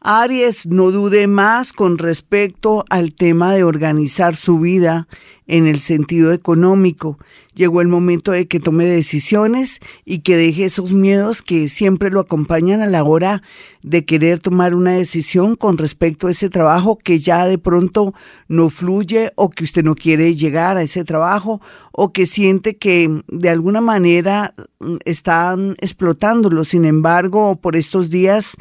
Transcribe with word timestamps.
Aries, 0.00 0.64
no 0.66 0.92
dude 0.92 1.26
más 1.26 1.72
con 1.72 1.98
respecto 1.98 2.84
al 2.88 3.14
tema 3.14 3.52
de 3.54 3.64
organizar 3.64 4.36
su 4.36 4.60
vida 4.60 5.08
en 5.48 5.66
el 5.66 5.80
sentido 5.80 6.32
económico. 6.32 7.18
Llegó 7.54 7.80
el 7.80 7.88
momento 7.88 8.30
de 8.30 8.46
que 8.46 8.60
tome 8.60 8.84
decisiones 8.84 9.80
y 10.04 10.20
que 10.20 10.36
deje 10.36 10.66
esos 10.66 10.92
miedos 10.92 11.42
que 11.42 11.68
siempre 11.68 12.10
lo 12.10 12.20
acompañan 12.20 12.82
a 12.82 12.86
la 12.86 13.02
hora 13.02 13.42
de 13.82 14.04
querer 14.04 14.38
tomar 14.38 14.74
una 14.74 14.92
decisión 14.92 15.56
con 15.56 15.78
respecto 15.78 16.28
a 16.28 16.30
ese 16.30 16.50
trabajo 16.50 16.96
que 16.96 17.18
ya 17.18 17.46
de 17.46 17.58
pronto 17.58 18.14
no 18.46 18.70
fluye 18.70 19.32
o 19.34 19.50
que 19.50 19.64
usted 19.64 19.82
no 19.82 19.96
quiere 19.96 20.36
llegar 20.36 20.76
a 20.76 20.82
ese 20.82 21.02
trabajo 21.02 21.60
o 21.90 22.12
que 22.12 22.26
siente 22.26 22.76
que 22.76 23.22
de 23.26 23.48
alguna 23.48 23.80
manera 23.80 24.54
mm, 24.78 24.98
están 25.04 25.74
explotándolo. 25.80 26.62
Sin 26.62 26.84
embargo, 26.84 27.56
por 27.56 27.74
estos 27.74 28.10
días 28.10 28.56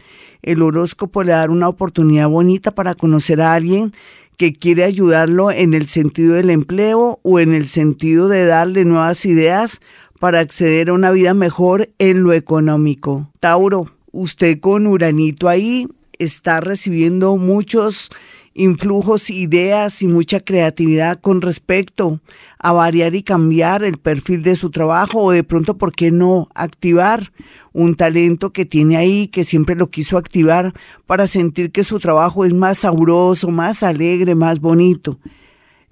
el 0.48 0.62
horóscopo 0.62 1.24
le 1.24 1.34
da 1.34 1.46
una 1.46 1.68
oportunidad 1.68 2.30
bonita 2.30 2.72
para 2.72 2.96
conocer 2.96 3.42
a 3.42 3.54
alguien 3.54 3.94
que 4.38 4.54
quiere 4.54 4.84
ayudarlo 4.84 5.52
en 5.52 5.74
el 5.74 5.88
sentido 5.88 6.36
del 6.36 6.50
empleo 6.50 7.20
o 7.24 7.40
en 7.40 7.54
el 7.54 7.68
sentido 7.68 8.30
de 8.30 8.46
darle 8.46 8.86
nuevas 8.86 9.26
ideas 9.26 9.82
para 10.20 10.40
acceder 10.40 10.90
a 10.90 10.94
una 10.94 11.12
vida 11.12 11.34
mejor 11.34 11.90
en 12.00 12.24
lo 12.24 12.34
económico. 12.34 13.30
Tauro, 13.40 13.90
usted 14.12 14.60
con 14.60 14.88
Uranito 14.88 15.50
ahí 15.50 15.88
está 16.18 16.62
recibiendo 16.62 17.36
muchos 17.36 18.10
influjos, 18.58 19.30
ideas 19.30 20.02
y 20.02 20.08
mucha 20.08 20.40
creatividad 20.40 21.22
con 21.22 21.42
respecto 21.42 22.20
a 22.58 22.74
variar 22.74 23.14
y 23.14 23.22
cambiar 23.22 23.84
el 23.84 23.98
perfil 23.98 24.42
de 24.42 24.56
su 24.56 24.72
trabajo 24.72 25.22
o 25.22 25.32
de 25.32 25.44
pronto, 25.44 25.78
¿por 25.78 25.94
qué 25.94 26.12
no 26.12 26.50
activar 26.56 27.32
un 27.72 27.96
talento 27.96 28.52
que 28.52 28.66
tiene 28.66 28.98
ahí, 28.98 29.28
que 29.28 29.44
siempre 29.44 29.76
lo 29.76 29.92
quiso 29.92 30.18
activar 30.18 30.74
para 31.06 31.28
sentir 31.28 31.72
que 31.72 31.84
su 31.84 32.00
trabajo 32.00 32.46
es 32.46 32.54
más 32.54 32.80
sabroso, 32.80 33.52
más 33.52 33.84
alegre, 33.84 34.34
más 34.34 34.60
bonito? 34.60 35.20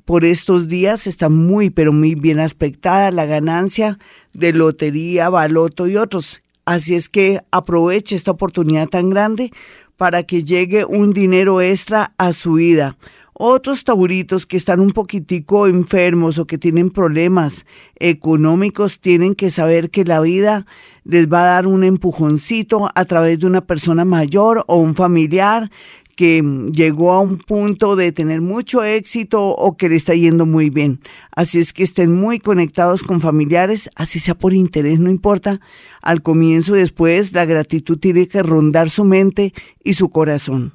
Por 0.04 0.26
estos 0.26 0.68
días 0.68 1.08
está 1.08 1.30
muy, 1.30 1.70
pero 1.70 1.94
muy 1.94 2.16
bien 2.16 2.40
aspectada 2.40 3.12
la 3.12 3.26
ganancia 3.26 4.00
de 4.34 4.54
lotería, 4.54 5.30
baloto 5.30 5.88
y 5.88 5.98
otros. 5.98 6.42
Así 6.66 6.96
es 6.96 7.10
que 7.10 7.42
aproveche 7.52 8.16
esta 8.16 8.32
oportunidad 8.32 8.88
tan 8.88 9.12
grande 9.12 9.52
para 9.98 10.24
que 10.24 10.44
llegue 10.44 10.86
un 10.86 11.14
dinero 11.14 11.62
extra 11.62 12.14
a 12.18 12.34
su 12.34 12.54
vida. 12.54 12.98
Otros 13.38 13.84
tauritos 13.84 14.46
que 14.46 14.56
están 14.56 14.80
un 14.80 14.92
poquitico 14.92 15.68
enfermos 15.68 16.38
o 16.38 16.48
que 16.48 16.58
tienen 16.58 16.90
problemas 16.90 17.66
económicos 18.00 19.02
tienen 19.02 19.36
que 19.36 19.50
saber 19.50 19.90
que 19.90 20.06
la 20.06 20.22
vida 20.22 20.66
les 21.04 21.28
va 21.28 21.42
a 21.42 21.54
dar 21.56 21.68
un 21.68 21.84
empujoncito 21.84 22.90
a 22.96 23.04
través 23.04 23.40
de 23.40 23.48
una 23.48 23.60
persona 23.60 24.06
mayor 24.06 24.64
o 24.68 24.78
un 24.78 24.96
familiar 24.96 25.70
que 26.16 26.42
llegó 26.72 27.12
a 27.12 27.20
un 27.20 27.38
punto 27.38 27.96
de 27.96 28.12
tener 28.12 28.42
mucho 28.42 28.84
éxito 28.84 29.50
o 29.50 29.76
que 29.76 29.90
le 29.90 29.96
está 29.96 30.16
yendo 30.16 30.46
muy 30.46 30.70
bien. 30.70 31.02
Así 31.32 31.60
es 31.60 31.74
que 31.74 31.84
estén 31.84 32.14
muy 32.14 32.40
conectados 32.40 33.04
con 33.04 33.22
familiares, 33.22 33.90
así 33.96 34.20
sea 34.20 34.36
por 34.36 34.54
interés, 34.54 35.00
no 35.00 35.10
importa. 35.10 35.60
Al 36.02 36.22
comienzo, 36.22 36.74
después, 36.74 37.34
la 37.34 37.46
gratitud 37.46 38.00
tiene 38.00 38.28
que 38.28 38.44
rondar 38.44 38.90
su 38.90 39.04
mente 39.04 39.54
y 39.84 39.94
su 39.94 40.10
corazón. 40.10 40.74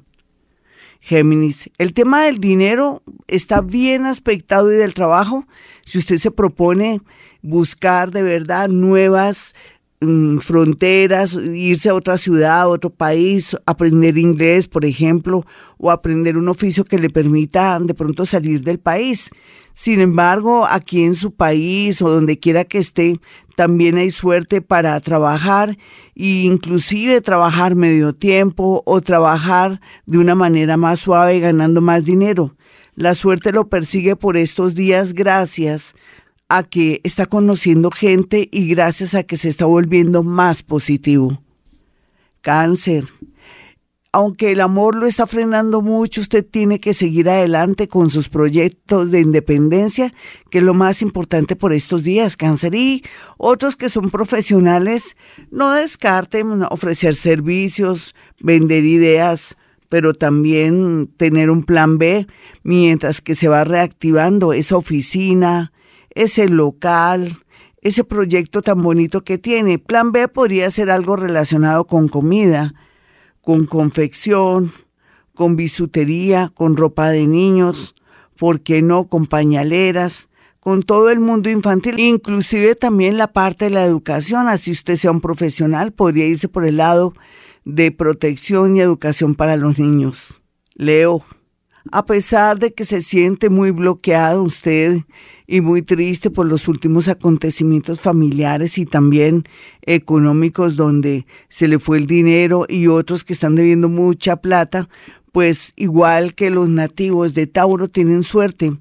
Géminis, 0.99 1.71
el 1.79 1.93
tema 1.93 2.23
del 2.25 2.37
dinero 2.37 3.01
está 3.27 3.61
bien 3.61 4.05
aspectado 4.05 4.71
y 4.71 4.75
del 4.75 4.93
trabajo. 4.93 5.47
Si 5.83 5.97
usted 5.97 6.17
se 6.17 6.29
propone 6.29 7.01
buscar 7.41 8.11
de 8.11 8.21
verdad 8.21 8.69
nuevas 8.69 9.55
Mm, 10.03 10.39
fronteras, 10.39 11.35
irse 11.35 11.89
a 11.89 11.93
otra 11.93 12.17
ciudad, 12.17 12.61
a 12.61 12.67
otro 12.67 12.89
país, 12.89 13.55
aprender 13.67 14.17
inglés, 14.17 14.67
por 14.67 14.83
ejemplo, 14.83 15.45
o 15.77 15.91
aprender 15.91 16.37
un 16.37 16.49
oficio 16.49 16.83
que 16.83 16.97
le 16.97 17.11
permita 17.11 17.79
de 17.79 17.93
pronto 17.93 18.25
salir 18.25 18.61
del 18.61 18.79
país. 18.79 19.29
Sin 19.73 20.01
embargo, 20.01 20.65
aquí 20.65 21.03
en 21.03 21.13
su 21.13 21.35
país 21.35 22.01
o 22.01 22.09
donde 22.09 22.39
quiera 22.39 22.65
que 22.65 22.79
esté, 22.79 23.19
también 23.55 23.97
hay 23.97 24.09
suerte 24.09 24.63
para 24.63 24.99
trabajar 25.01 25.77
e 26.15 26.45
inclusive 26.45 27.21
trabajar 27.21 27.75
medio 27.75 28.13
tiempo 28.13 28.81
o 28.87 29.01
trabajar 29.01 29.81
de 30.07 30.17
una 30.17 30.33
manera 30.33 30.77
más 30.77 30.99
suave 30.99 31.39
ganando 31.39 31.79
más 31.79 32.05
dinero. 32.05 32.55
La 32.95 33.13
suerte 33.13 33.51
lo 33.51 33.69
persigue 33.69 34.15
por 34.15 34.35
estos 34.35 34.73
días 34.73 35.13
gracias 35.13 35.93
a 36.51 36.63
que 36.63 36.99
está 37.05 37.27
conociendo 37.27 37.91
gente 37.91 38.49
y 38.51 38.67
gracias 38.67 39.15
a 39.15 39.23
que 39.23 39.37
se 39.37 39.47
está 39.47 39.65
volviendo 39.65 40.21
más 40.21 40.63
positivo. 40.63 41.41
Cáncer. 42.41 43.05
Aunque 44.11 44.51
el 44.51 44.59
amor 44.59 44.95
lo 44.95 45.05
está 45.05 45.25
frenando 45.25 45.81
mucho, 45.81 46.19
usted 46.19 46.45
tiene 46.45 46.81
que 46.81 46.93
seguir 46.93 47.29
adelante 47.29 47.87
con 47.87 48.09
sus 48.09 48.27
proyectos 48.27 49.11
de 49.11 49.21
independencia, 49.21 50.13
que 50.49 50.57
es 50.57 50.63
lo 50.65 50.73
más 50.73 51.01
importante 51.01 51.55
por 51.55 51.71
estos 51.71 52.03
días, 52.03 52.35
cáncer. 52.35 52.75
Y 52.75 53.05
otros 53.37 53.77
que 53.77 53.87
son 53.87 54.09
profesionales, 54.09 55.15
no 55.51 55.71
descarten 55.71 56.63
ofrecer 56.63 57.15
servicios, 57.15 58.13
vender 58.41 58.83
ideas, 58.83 59.55
pero 59.87 60.13
también 60.13 61.07
tener 61.15 61.49
un 61.49 61.63
plan 61.63 61.97
B 61.97 62.27
mientras 62.63 63.21
que 63.21 63.35
se 63.35 63.47
va 63.47 63.63
reactivando 63.63 64.51
esa 64.51 64.75
oficina, 64.75 65.71
ese 66.15 66.47
local, 66.47 67.37
ese 67.81 68.03
proyecto 68.03 68.61
tan 68.61 68.81
bonito 68.81 69.23
que 69.23 69.37
tiene. 69.37 69.79
Plan 69.79 70.11
B 70.11 70.27
podría 70.27 70.69
ser 70.71 70.89
algo 70.89 71.15
relacionado 71.15 71.85
con 71.85 72.07
comida, 72.07 72.73
con 73.41 73.65
confección, 73.65 74.71
con 75.33 75.55
bisutería, 75.55 76.51
con 76.53 76.77
ropa 76.77 77.09
de 77.09 77.25
niños, 77.27 77.95
¿por 78.37 78.61
qué 78.61 78.81
no? 78.81 79.07
Con 79.07 79.25
pañaleras, 79.25 80.29
con 80.59 80.83
todo 80.83 81.09
el 81.09 81.19
mundo 81.19 81.49
infantil, 81.49 81.99
inclusive 81.99 82.75
también 82.75 83.17
la 83.17 83.33
parte 83.33 83.65
de 83.65 83.71
la 83.71 83.83
educación, 83.83 84.47
así 84.47 84.71
usted 84.71 84.95
sea 84.95 85.09
un 85.09 85.21
profesional, 85.21 85.91
podría 85.91 86.27
irse 86.27 86.47
por 86.47 86.65
el 86.65 86.77
lado 86.77 87.13
de 87.65 87.91
protección 87.91 88.77
y 88.77 88.81
educación 88.81 89.33
para 89.33 89.57
los 89.57 89.79
niños. 89.79 90.41
Leo, 90.75 91.23
a 91.91 92.05
pesar 92.05 92.59
de 92.59 92.73
que 92.73 92.85
se 92.85 93.01
siente 93.01 93.49
muy 93.49 93.71
bloqueado 93.71 94.43
usted 94.43 94.99
y 95.51 95.59
muy 95.59 95.81
triste 95.81 96.31
por 96.31 96.47
los 96.47 96.69
últimos 96.69 97.09
acontecimientos 97.09 97.99
familiares 97.99 98.77
y 98.77 98.85
también 98.85 99.43
económicos 99.81 100.77
donde 100.77 101.25
se 101.49 101.67
le 101.67 101.77
fue 101.77 101.97
el 101.97 102.07
dinero 102.07 102.65
y 102.69 102.87
otros 102.87 103.25
que 103.25 103.33
están 103.33 103.55
debiendo 103.55 103.89
mucha 103.89 104.37
plata, 104.37 104.87
pues 105.33 105.73
igual 105.75 106.35
que 106.35 106.51
los 106.51 106.69
nativos 106.69 107.33
de 107.33 107.47
Tauro 107.47 107.89
tienen 107.89 108.23
suerte 108.23 108.71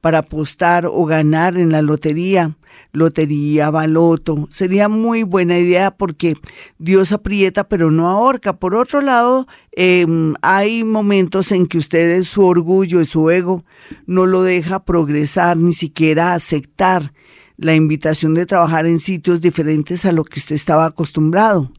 para 0.00 0.18
apostar 0.18 0.86
o 0.86 1.04
ganar 1.04 1.58
en 1.58 1.70
la 1.72 1.82
lotería, 1.82 2.56
lotería, 2.92 3.70
baloto. 3.70 4.48
Sería 4.50 4.88
muy 4.88 5.22
buena 5.22 5.58
idea 5.58 5.90
porque 5.90 6.34
Dios 6.78 7.12
aprieta 7.12 7.68
pero 7.68 7.90
no 7.90 8.08
ahorca. 8.08 8.58
Por 8.58 8.74
otro 8.74 9.00
lado, 9.00 9.46
em, 9.72 10.34
hay 10.42 10.84
momentos 10.84 11.52
en 11.52 11.66
que 11.66 11.78
usted, 11.78 12.22
su 12.24 12.44
orgullo 12.44 13.00
y 13.00 13.04
su 13.04 13.30
ego 13.30 13.64
no 14.06 14.26
lo 14.26 14.42
deja 14.42 14.84
progresar, 14.84 15.56
ni 15.56 15.72
siquiera 15.72 16.34
aceptar 16.34 17.12
la 17.56 17.74
invitación 17.74 18.34
de 18.34 18.46
trabajar 18.46 18.86
en 18.86 18.98
sitios 18.98 19.40
diferentes 19.40 20.04
a 20.04 20.12
lo 20.12 20.22
que 20.24 20.38
usted 20.38 20.54
estaba 20.54 20.86
acostumbrado 20.86 21.72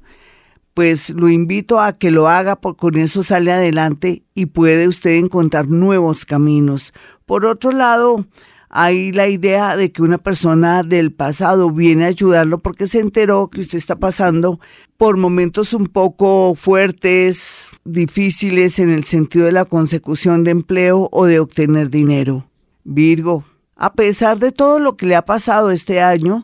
pues 0.79 1.09
lo 1.09 1.27
invito 1.27 1.81
a 1.81 1.97
que 1.97 2.09
lo 2.09 2.29
haga, 2.29 2.55
porque 2.55 2.79
con 2.79 2.95
eso 2.95 3.21
sale 3.21 3.51
adelante 3.51 4.23
y 4.33 4.45
puede 4.45 4.87
usted 4.87 5.17
encontrar 5.17 5.67
nuevos 5.67 6.23
caminos. 6.23 6.93
Por 7.25 7.45
otro 7.45 7.73
lado, 7.73 8.25
hay 8.69 9.11
la 9.11 9.27
idea 9.27 9.75
de 9.75 9.91
que 9.91 10.01
una 10.01 10.17
persona 10.17 10.83
del 10.83 11.11
pasado 11.11 11.69
viene 11.69 12.05
a 12.05 12.07
ayudarlo 12.07 12.59
porque 12.59 12.87
se 12.87 13.01
enteró 13.01 13.49
que 13.49 13.59
usted 13.59 13.77
está 13.77 13.97
pasando 13.97 14.61
por 14.95 15.17
momentos 15.17 15.73
un 15.73 15.87
poco 15.87 16.55
fuertes, 16.55 17.67
difíciles 17.83 18.79
en 18.79 18.89
el 18.89 19.03
sentido 19.03 19.47
de 19.47 19.51
la 19.51 19.65
consecución 19.65 20.45
de 20.45 20.51
empleo 20.51 21.09
o 21.11 21.25
de 21.25 21.41
obtener 21.41 21.89
dinero. 21.89 22.45
Virgo, 22.85 23.43
a 23.75 23.91
pesar 23.91 24.39
de 24.39 24.53
todo 24.53 24.79
lo 24.79 24.95
que 24.95 25.07
le 25.07 25.17
ha 25.17 25.25
pasado 25.25 25.71
este 25.71 26.01
año, 26.01 26.41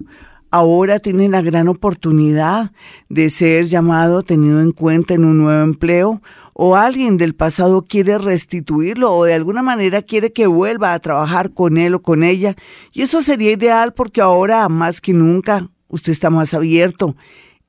ahora 0.56 1.00
tiene 1.00 1.28
la 1.28 1.42
gran 1.42 1.68
oportunidad 1.68 2.72
de 3.10 3.30
ser 3.30 3.66
llamado, 3.66 4.24
tenido 4.24 4.62
en 4.62 4.72
cuenta 4.72 5.13
en 5.13 5.25
un 5.25 5.38
nuevo 5.38 5.62
empleo 5.62 6.22
o 6.54 6.78
alguien 6.78 7.18
del 7.18 7.36
pasado 7.36 7.84
quiere 7.84 8.18
restituirlo 8.18 9.13
o 9.13 9.25
de 9.25 9.34
alguna 9.34 9.62
manera 9.62 10.02
quiere 10.02 10.31
que 10.31 10.48
vuelva 10.48 10.94
a 10.94 11.00
trabajar 11.00 11.52
con 11.54 11.78
él 11.78 11.96
o 11.96 12.02
con 12.02 12.24
ella. 12.24 12.56
Y 12.94 13.02
eso 13.02 13.22
sería 13.22 13.52
ideal 13.52 13.94
porque 13.94 14.22
ahora 14.22 14.69
más 14.69 15.02
que 15.02 15.12
nunca 15.12 15.69
usted 15.90 16.13
está 16.13 16.30
más 16.30 16.54
abierto 16.54 17.18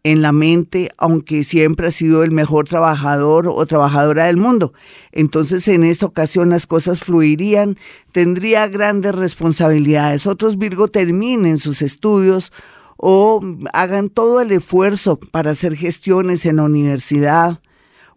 en 0.04 0.22
la 0.22 0.30
mente, 0.30 0.90
aunque 0.96 1.42
siempre 1.42 1.88
ha 1.88 1.90
sido 1.90 2.22
el 2.22 2.30
mejor 2.30 2.68
trabajador 2.68 3.48
o 3.48 3.66
trabajadora 3.66 4.26
del 4.26 4.36
mundo. 4.36 4.72
Entonces 5.10 5.66
en 5.66 5.82
esta 5.82 6.06
ocasión 6.06 6.50
las 6.50 6.68
cosas 6.68 7.00
fluirían, 7.00 7.76
tendría 8.12 8.68
grandes 8.68 9.12
responsabilidades. 9.12 10.28
Otros 10.28 10.56
Virgo 10.56 10.86
terminen 10.86 11.58
sus 11.58 11.82
estudios 11.82 12.52
o 12.96 13.40
hagan 13.72 14.08
todo 14.08 14.40
el 14.40 14.52
esfuerzo 14.52 15.18
para 15.18 15.50
hacer 15.50 15.76
gestiones 15.76 16.46
en 16.46 16.56
la 16.56 16.64
universidad 16.64 17.60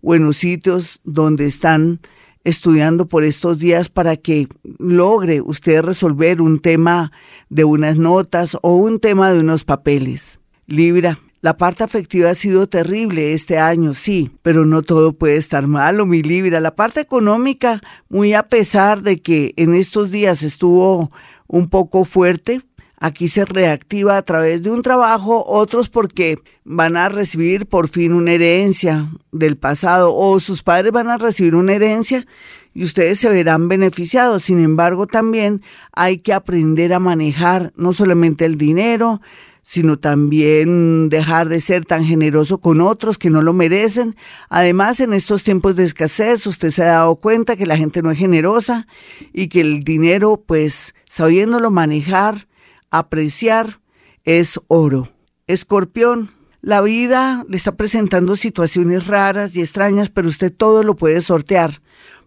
o 0.02 0.16
en 0.16 0.26
los 0.26 0.38
sitios 0.38 1.02
donde 1.04 1.46
están 1.46 2.00
estudiando 2.44 3.08
por 3.08 3.24
estos 3.24 3.60
días 3.60 3.90
para 3.90 4.16
que 4.16 4.48
logre 4.78 5.42
usted 5.42 5.82
resolver 5.82 6.42
un 6.42 6.60
tema 6.60 7.12
de 7.50 7.64
unas 7.64 7.98
notas 7.98 8.58
o 8.62 8.76
un 8.76 9.00
tema 9.00 9.32
de 9.32 9.40
unos 9.40 9.66
papeles. 9.66 10.40
Libra, 10.66 11.20
la 11.42 11.58
parte 11.58 11.84
afectiva 11.84 12.30
ha 12.30 12.36
sido 12.36 12.68
terrible 12.68 13.34
este 13.34 13.58
año, 13.58 13.94
sí, 13.94 14.32
pero 14.42 14.66
no 14.66 14.82
todo 14.82 15.14
puede 15.14 15.38
estar 15.38 15.68
malo, 15.68 16.06
mi 16.06 16.22
Libra. 16.22 16.60
La 16.60 16.76
parte 16.76 17.00
económica, 17.00 17.82
muy 18.10 18.34
a 18.34 18.44
pesar 18.44 19.04
de 19.04 19.22
que 19.22 19.54
en 19.56 19.74
estos 19.74 20.12
días 20.12 20.44
estuvo 20.44 21.10
un 21.48 21.70
poco 21.70 22.04
fuerte, 22.04 22.62
Aquí 23.02 23.30
se 23.30 23.46
reactiva 23.46 24.18
a 24.18 24.24
través 24.24 24.62
de 24.62 24.72
un 24.72 24.82
trabajo, 24.82 25.46
otros 25.48 25.90
porque 25.90 26.38
van 26.66 26.98
a 26.98 27.08
recibir 27.08 27.66
por 27.66 27.88
fin 27.88 28.14
una 28.14 28.34
herencia 28.34 29.10
del 29.32 29.56
pasado 29.56 30.14
o 30.14 30.40
sus 30.42 30.64
padres 30.64 30.92
van 30.92 31.10
a 31.10 31.18
recibir 31.18 31.56
una 31.56 31.74
herencia 31.74 32.28
y 32.74 32.84
ustedes 32.84 33.20
se 33.20 33.30
verán 33.30 33.70
beneficiados. 33.70 34.44
Sin 34.44 34.62
embargo, 34.62 35.08
también 35.08 35.62
hay 35.94 36.18
que 36.18 36.34
aprender 36.34 36.94
a 36.94 37.00
manejar 37.00 37.72
no 37.78 37.94
solamente 37.94 38.44
el 38.44 38.58
dinero, 38.58 39.22
sino 39.64 39.98
también 39.98 41.08
dejar 41.08 41.48
de 41.48 41.62
ser 41.62 41.86
tan 41.86 42.04
generoso 42.04 42.58
con 42.58 42.82
otros 42.82 43.18
que 43.18 43.30
no 43.30 43.42
lo 43.42 43.54
merecen. 43.54 44.16
Además, 44.50 45.00
en 45.00 45.14
estos 45.14 45.44
tiempos 45.44 45.78
de 45.78 45.86
escasez, 45.86 46.46
usted 46.48 46.72
se 46.72 46.82
ha 46.82 46.88
dado 46.88 47.16
cuenta 47.16 47.56
que 47.56 47.66
la 47.66 47.78
gente 47.78 48.02
no 48.02 48.12
es 48.12 48.18
generosa 48.18 48.88
y 49.32 49.48
que 49.48 49.62
el 49.62 49.82
dinero, 49.82 50.44
pues, 50.46 50.96
sabiéndolo 51.08 51.70
manejar, 51.70 52.49
apreciar 52.92 53.80
es 54.24 54.60
oro. 54.68 55.10
Escorpión, 55.48 56.32
la 56.62 56.82
vida 56.82 57.46
le 57.48 57.58
está 57.58 57.76
presentando 57.76 58.36
situaciones 58.36 59.08
raras 59.08 59.56
y 59.56 59.62
extrañas, 59.62 60.10
pero 60.10 60.28
usted 60.28 60.54
todo 60.54 60.84
lo 60.84 60.96
puede 60.96 61.22
sortear, 61.22 61.82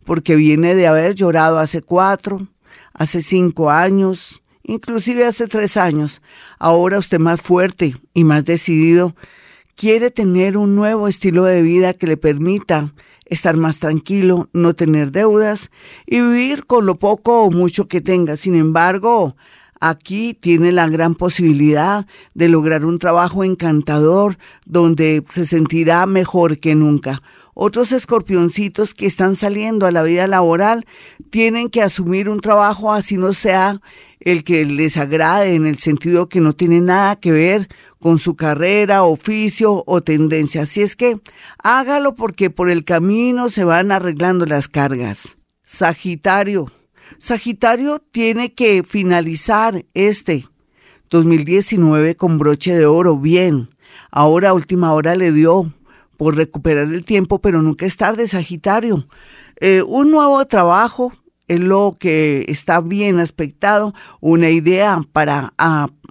porque 0.04 0.36
viene 0.36 0.74
de 0.74 0.86
haber 0.86 1.14
llorado 1.14 1.58
hace 1.58 1.82
cuatro, 1.82 2.48
hace 2.94 3.22
cinco 3.22 3.70
años, 3.70 4.42
inclusive 4.62 5.26
hace 5.26 5.46
tres 5.46 5.76
años. 5.76 6.22
Ahora 6.58 6.98
usted 6.98 7.18
más 7.18 7.40
fuerte 7.40 7.96
y 8.14 8.24
más 8.24 8.44
decidido 8.44 9.14
quiere 9.76 10.10
tener 10.10 10.56
un 10.56 10.74
nuevo 10.74 11.08
estilo 11.08 11.44
de 11.44 11.62
vida 11.62 11.94
que 11.94 12.06
le 12.06 12.16
permita 12.16 12.94
estar 13.26 13.56
más 13.56 13.78
tranquilo, 13.78 14.48
no 14.52 14.74
tener 14.74 15.10
deudas 15.10 15.70
y 16.06 16.20
vivir 16.20 16.66
con 16.66 16.86
lo 16.86 16.98
poco 16.98 17.42
o 17.44 17.50
mucho 17.50 17.88
que 17.88 18.00
tenga. 18.00 18.36
Sin 18.36 18.54
embargo, 18.56 19.36
aquí 19.82 20.32
tiene 20.32 20.70
la 20.70 20.88
gran 20.88 21.16
posibilidad 21.16 22.06
de 22.34 22.48
lograr 22.48 22.84
un 22.84 23.00
trabajo 23.00 23.42
encantador 23.42 24.38
donde 24.64 25.24
se 25.28 25.44
sentirá 25.44 26.06
mejor 26.06 26.60
que 26.60 26.76
nunca. 26.76 27.20
Otros 27.52 27.90
escorpioncitos 27.90 28.94
que 28.94 29.06
están 29.06 29.34
saliendo 29.34 29.84
a 29.84 29.90
la 29.90 30.04
vida 30.04 30.28
laboral 30.28 30.86
tienen 31.30 31.68
que 31.68 31.82
asumir 31.82 32.28
un 32.28 32.40
trabajo 32.40 32.92
así 32.92 33.16
no 33.16 33.32
sea 33.32 33.80
el 34.20 34.44
que 34.44 34.64
les 34.64 34.96
agrade 34.96 35.56
en 35.56 35.66
el 35.66 35.78
sentido 35.78 36.28
que 36.28 36.40
no 36.40 36.52
tiene 36.52 36.80
nada 36.80 37.16
que 37.16 37.32
ver 37.32 37.68
con 37.98 38.18
su 38.18 38.36
carrera, 38.36 39.02
oficio 39.02 39.82
o 39.84 40.00
tendencia. 40.00 40.62
Así 40.62 40.80
es 40.80 40.94
que 40.94 41.20
hágalo 41.58 42.14
porque 42.14 42.50
por 42.50 42.70
el 42.70 42.84
camino 42.84 43.48
se 43.48 43.64
van 43.64 43.90
arreglando 43.90 44.46
las 44.46 44.68
cargas. 44.68 45.36
Sagitario, 45.64 46.70
Sagitario 47.18 48.00
tiene 48.10 48.54
que 48.54 48.82
finalizar 48.82 49.84
este 49.94 50.46
2019 51.10 52.16
con 52.16 52.38
broche 52.38 52.74
de 52.74 52.86
oro, 52.86 53.18
bien. 53.18 53.70
Ahora 54.10 54.54
última 54.54 54.92
hora 54.92 55.14
le 55.14 55.32
dio 55.32 55.72
por 56.16 56.36
recuperar 56.36 56.92
el 56.92 57.04
tiempo, 57.04 57.40
pero 57.40 57.62
nunca 57.62 57.86
es 57.86 57.96
tarde, 57.96 58.28
Sagitario. 58.28 59.06
Eh, 59.60 59.82
un 59.82 60.10
nuevo 60.10 60.44
trabajo 60.46 61.12
es 61.48 61.60
lo 61.60 61.96
que 61.98 62.44
está 62.48 62.80
bien 62.80 63.18
aspectado, 63.18 63.94
una 64.20 64.50
idea 64.50 65.00
para 65.12 65.52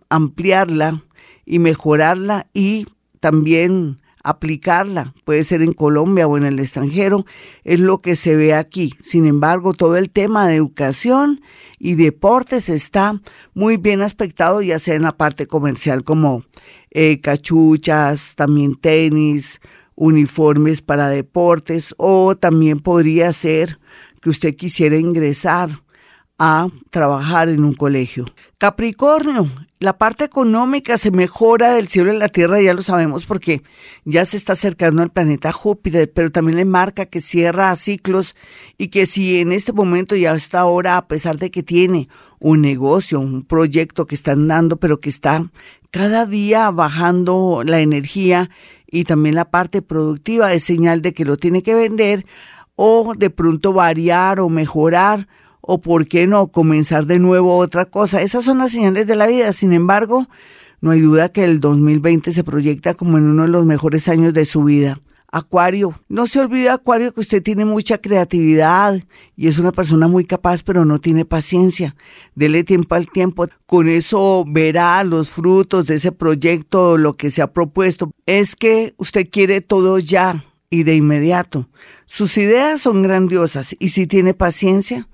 ampliarla 0.10 1.04
y 1.46 1.60
mejorarla 1.60 2.48
y 2.54 2.86
también 3.20 4.01
aplicarla, 4.24 5.14
puede 5.26 5.44
ser 5.44 5.62
en 5.62 5.74
Colombia 5.74 6.28
o 6.28 6.38
en 6.38 6.44
el 6.44 6.60
extranjero, 6.60 7.26
es 7.64 7.80
lo 7.80 8.02
que 8.02 8.16
se 8.16 8.36
ve 8.36 8.54
aquí. 8.54 8.94
Sin 9.02 9.26
embargo, 9.26 9.74
todo 9.74 9.98
el 9.98 10.10
tema 10.10 10.48
de 10.48 10.56
educación 10.56 11.42
y 11.80 11.96
deportes 11.96 12.70
está 12.70 13.20
muy 13.54 13.78
bien 13.78 14.02
aspectado, 14.02 14.62
ya 14.62 14.80
sea 14.80 14.96
en 14.96 15.04
la 15.04 15.18
parte 15.18 15.48
comercial 15.48 16.04
como 16.04 16.42
eh, 16.92 17.20
cachuchas, 17.22 18.36
también 18.36 18.76
tenis, 18.76 19.60
uniformes 19.96 20.82
para 20.82 21.10
deportes, 21.10 21.94
o 21.98 22.36
también 22.36 22.80
podría 22.80 23.34
ser 23.34 23.80
que 24.22 24.30
usted 24.30 24.56
quisiera 24.56 24.98
ingresar 24.98 25.70
a 26.38 26.68
trabajar 26.90 27.50
en 27.50 27.64
un 27.64 27.74
colegio. 27.76 28.26
Capricornio, 28.58 29.48
la 29.82 29.98
parte 29.98 30.26
económica 30.26 30.96
se 30.96 31.10
mejora 31.10 31.74
del 31.74 31.88
cielo 31.88 32.12
a 32.12 32.14
la 32.14 32.30
tierra, 32.30 32.62
ya 32.62 32.76
lo 32.76 32.84
sabemos 32.84 33.26
porque 33.26 33.64
ya 34.06 34.26
se 34.26 34.38
está 34.38 34.54
acercando 34.54 35.02
al 35.02 35.10
planeta 35.10 35.52
Júpiter, 35.52 36.12
pero 36.14 36.32
también 36.32 36.60
le 36.60 36.66
marca 36.66 37.08
que 37.08 37.20
cierra 37.20 37.76
ciclos 37.76 38.36
y 38.78 38.90
que 38.90 39.08
si 39.08 39.40
en 39.40 39.52
este 39.52 39.74
momento 39.74 40.16
y 40.16 40.28
hasta 40.28 40.60
ahora, 40.60 40.98
a 40.98 41.08
pesar 41.08 41.40
de 41.40 41.50
que 41.50 41.64
tiene 41.64 42.10
un 42.38 42.62
negocio, 42.62 43.20
un 43.20 43.44
proyecto 43.44 44.06
que 44.06 44.14
están 44.14 44.48
dando, 44.48 44.78
pero 44.78 45.00
que 45.00 45.10
está 45.10 45.50
cada 45.90 46.28
día 46.28 46.70
bajando 46.70 47.64
la 47.66 47.80
energía 47.80 48.52
y 48.86 49.06
también 49.06 49.34
la 49.34 49.50
parte 49.50 49.82
productiva, 49.82 50.54
es 50.54 50.64
señal 50.64 51.02
de 51.02 51.16
que 51.16 51.26
lo 51.26 51.38
tiene 51.38 51.64
que 51.64 51.74
vender 51.74 52.28
o 52.76 53.14
de 53.18 53.32
pronto 53.32 53.74
variar 53.74 54.42
o 54.42 54.48
mejorar 54.48 55.28
o 55.74 55.80
por 55.80 56.06
qué 56.06 56.28
no 56.28 56.48
comenzar 56.48 57.06
de 57.06 57.18
nuevo 57.18 57.56
otra 57.56 57.86
cosa. 57.86 58.22
Esas 58.22 58.44
son 58.44 58.58
las 58.58 58.74
señales 58.74 59.08
de 59.08 59.16
la 59.16 59.28
vida. 59.28 59.54
Sin 59.54 59.72
embargo, 59.72 60.28
no 60.82 60.92
hay 60.92 61.00
duda 61.00 61.30
que 61.30 61.46
el 61.46 61.62
2020 61.62 62.34
se 62.34 62.44
proyecta 62.44 62.94
como 62.94 63.18
en 63.18 63.24
uno 63.24 63.44
de 63.44 63.48
los 63.48 63.66
mejores 63.66 64.10
años 64.10 64.34
de 64.34 64.44
su 64.44 64.66
vida. 64.66 65.00
Acuario, 65.32 65.96
no 66.10 66.28
se 66.28 66.42
olvide 66.42 66.68
Acuario 66.68 67.14
que 67.14 67.22
usted 67.22 67.42
tiene 67.42 67.64
mucha 67.64 68.00
creatividad 68.00 69.02
y 69.38 69.48
es 69.48 69.60
una 69.60 69.72
persona 69.72 70.10
muy 70.10 70.26
capaz 70.26 70.62
pero 70.62 70.84
no 70.84 71.00
tiene 71.00 71.24
paciencia. 71.24 71.96
Dele 72.36 72.66
tiempo 72.66 72.96
al 72.96 73.08
tiempo. 73.08 73.48
Con 73.66 73.88
eso 73.88 74.44
verá 74.46 75.02
los 75.06 75.30
frutos 75.30 75.88
de 75.88 75.96
ese 75.96 76.12
proyecto, 76.12 76.98
lo 76.98 77.14
que 77.14 77.30
se 77.30 77.42
ha 77.42 77.54
propuesto. 77.54 78.12
Es 78.26 78.58
que 78.58 78.94
usted 78.98 79.30
quiere 79.32 79.62
todo 79.62 80.00
ya 80.00 80.44
y 80.70 80.84
de 80.84 80.98
inmediato. 80.98 81.70
Sus 82.06 82.38
ideas 82.38 82.82
son 82.82 83.04
grandiosas 83.04 83.74
y 83.80 83.88
si 83.90 84.06
tiene 84.06 84.34
paciencia, 84.34 85.08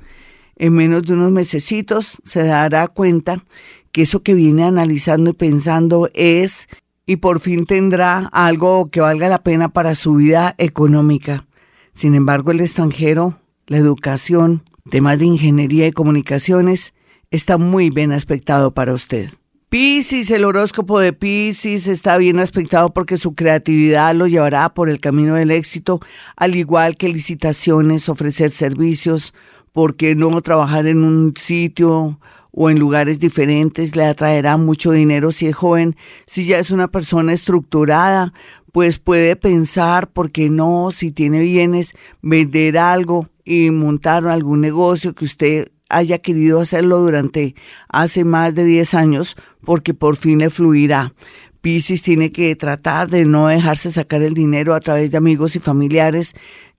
en 0.57 0.73
menos 0.73 1.03
de 1.03 1.13
unos 1.13 1.31
mesecitos 1.31 2.21
se 2.25 2.43
dará 2.43 2.87
cuenta 2.87 3.43
que 3.91 4.03
eso 4.03 4.21
que 4.21 4.33
viene 4.33 4.63
analizando 4.63 5.31
y 5.31 5.33
pensando 5.33 6.09
es 6.13 6.67
y 7.05 7.17
por 7.17 7.39
fin 7.39 7.65
tendrá 7.65 8.29
algo 8.31 8.89
que 8.89 8.99
valga 8.99 9.29
la 9.29 9.41
pena 9.41 9.69
para 9.69 9.95
su 9.95 10.15
vida 10.15 10.55
económica. 10.57 11.47
Sin 11.93 12.13
embargo, 12.13 12.51
el 12.51 12.59
extranjero, 12.59 13.39
la 13.65 13.77
educación, 13.77 14.63
temas 14.89 15.17
de 15.17 15.25
ingeniería 15.25 15.87
y 15.87 15.93
comunicaciones, 15.93 16.93
está 17.31 17.57
muy 17.57 17.89
bien 17.89 18.11
aspectado 18.11 18.73
para 18.73 18.93
usted. 18.93 19.31
Piscis, 19.69 20.31
el 20.31 20.45
horóscopo 20.45 20.99
de 20.99 21.11
Piscis 21.11 21.87
está 21.87 22.17
bien 22.17 22.39
aspectado 22.39 22.93
porque 22.93 23.17
su 23.17 23.33
creatividad 23.33 24.15
lo 24.15 24.27
llevará 24.27 24.73
por 24.73 24.89
el 24.89 25.01
camino 25.01 25.35
del 25.35 25.51
éxito, 25.51 25.99
al 26.37 26.55
igual 26.55 26.95
que 26.95 27.09
licitaciones, 27.09 28.07
ofrecer 28.07 28.51
servicios, 28.51 29.33
¿por 29.77 29.95
qué 29.95 30.15
no 30.15 30.41
trabajar 30.41 30.87
en 30.87 31.03
un 31.03 31.35
sitio 31.37 32.19
o 32.49 32.69
en 32.71 32.79
lugares 32.79 33.19
diferentes? 33.19 33.95
Le 33.95 34.05
atraerá 34.05 34.57
mucho 34.57 34.89
dinero 34.89 35.31
si 35.31 35.45
es 35.45 35.55
joven, 35.55 35.95
si 36.25 36.47
ya 36.47 36.57
es 36.57 36.71
una 36.71 36.87
persona 36.87 37.31
estructurada, 37.31 38.33
pues 38.71 38.97
puede 38.97 39.35
pensar, 39.35 40.07
¿por 40.09 40.31
qué 40.31 40.49
no? 40.49 40.89
Si 40.89 41.11
tiene 41.11 41.41
bienes, 41.41 41.93
vender 42.23 42.79
algo 42.79 43.29
y 43.45 43.69
montar 43.69 44.25
algún 44.25 44.61
negocio 44.61 45.13
que 45.13 45.25
usted 45.25 45.67
haya 45.89 46.17
querido 46.17 46.59
hacerlo 46.59 46.97
durante 46.97 47.53
hace 47.87 48.23
más 48.23 48.55
de 48.55 48.65
10 48.65 48.95
años, 48.95 49.37
porque 49.63 49.93
por 49.93 50.15
fin 50.15 50.39
le 50.39 50.49
fluirá. 50.49 51.13
Piscis 51.61 52.01
tiene 52.01 52.31
que 52.31 52.55
tratar 52.55 53.11
de 53.11 53.25
no 53.25 53.47
dejarse 53.47 53.91
sacar 53.91 54.23
el 54.23 54.33
dinero 54.33 54.73
a 54.73 54.79
través 54.79 55.11
de 55.11 55.17
amigos 55.17 55.55
y 55.55 55.59
familiares 55.59 56.33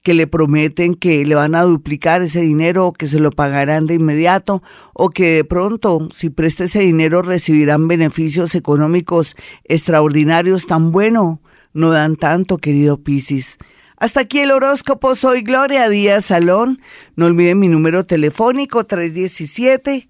que 0.09 0.15
le 0.15 0.27
prometen 0.27 0.95
que 0.95 1.23
le 1.27 1.35
van 1.35 1.55
a 1.55 1.65
duplicar 1.65 2.23
ese 2.23 2.41
dinero 2.41 2.87
o 2.87 2.93
que 2.95 3.07
se 3.07 3.21
lo 3.21 3.31
pagarán 3.31 3.85
de 3.85 3.93
inmediato 3.93 4.63
o 4.95 5.11
que 5.11 5.35
de 5.35 5.45
pronto 5.45 6.09
si 6.15 6.31
presta 6.31 6.65
ese 6.65 6.81
dinero 6.81 7.21
recibirán 7.21 7.89
beneficios 7.89 8.55
económicos 8.55 9.37
extraordinarios 9.65 10.67
tan 10.67 10.93
bueno 10.93 11.43
no 11.75 11.91
dan 11.91 12.17
tanto 12.17 12.57
querido 12.57 13.03
Piscis. 13.03 13.59
Hasta 13.99 14.21
aquí 14.21 14.39
el 14.39 14.51
horóscopo, 14.51 15.15
soy 15.15 15.43
Gloria 15.43 15.91
Díaz 15.91 16.25
Salón. 16.25 16.81
No 17.15 17.27
olviden 17.27 17.59
mi 17.59 17.69
número 17.69 18.07
telefónico 18.07 18.85
317 18.85 20.09